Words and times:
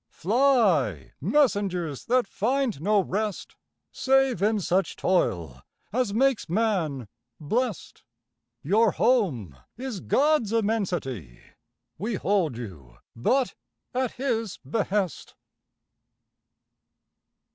Fly, 0.09 1.11
messengers 1.21 2.05
that 2.05 2.25
find 2.25 2.81
no 2.81 3.01
rest 3.03 3.55
Save 3.91 4.41
in 4.41 4.59
such 4.59 4.95
toil 4.95 5.61
as 5.93 6.11
makes 6.11 6.49
man 6.49 7.07
blest! 7.39 8.01
Your 8.63 8.93
home 8.93 9.55
is 9.77 9.99
God's 9.99 10.53
immensity: 10.53 11.39
We 11.99 12.15
hold 12.15 12.57
you 12.57 12.97
but 13.15 13.53
at 13.93 14.13
his 14.13 14.57
behest. 14.67 15.35